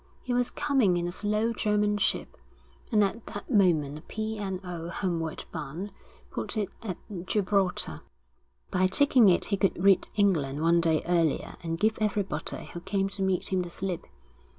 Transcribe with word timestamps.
He 0.23 0.33
was 0.33 0.49
coming 0.49 0.97
in 0.97 1.07
a 1.07 1.11
slow 1.11 1.53
German 1.53 1.99
ship, 1.99 2.35
and 2.91 3.03
at 3.03 3.23
that 3.27 3.51
moment 3.53 3.99
a 3.99 4.01
P. 4.01 4.39
and 4.39 4.59
O., 4.65 4.89
homeward 4.89 5.45
bound, 5.51 5.91
put 6.31 6.57
in 6.57 6.69
at 6.81 6.97
Gibraltar. 7.27 8.01
By 8.71 8.87
taking 8.87 9.29
it 9.29 9.45
he 9.53 9.57
could 9.57 9.77
reach 9.77 10.05
England 10.15 10.59
one 10.59 10.81
day 10.81 11.03
earlier 11.05 11.55
and 11.61 11.77
give 11.77 11.99
everyone 12.01 12.41
who 12.73 12.79
came 12.79 13.09
to 13.09 13.21
meet 13.21 13.53
him 13.53 13.61
the 13.61 13.69
slip. 13.69 14.07